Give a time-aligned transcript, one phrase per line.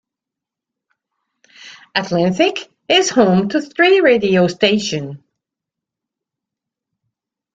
[1.93, 5.17] Atlantic is home to three radio stations.